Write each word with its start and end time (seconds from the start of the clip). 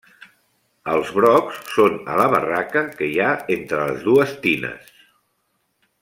Els 0.93 1.09
brocs 1.17 1.59
són 1.73 1.99
a 2.13 2.17
la 2.21 2.25
barraca 2.37 2.83
que 3.01 3.09
hi 3.13 3.21
ha 3.25 3.29
entre 3.59 3.85
les 3.91 4.01
dues 4.11 4.33
tines. 4.47 4.89